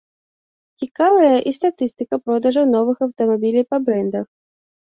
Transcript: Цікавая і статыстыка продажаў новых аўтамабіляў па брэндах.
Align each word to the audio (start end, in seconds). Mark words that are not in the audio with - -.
Цікавая 0.85 1.35
і 1.51 1.53
статыстыка 1.59 2.15
продажаў 2.31 2.65
новых 2.75 2.97
аўтамабіляў 3.09 3.69
па 3.75 3.83
брэндах. 3.87 4.27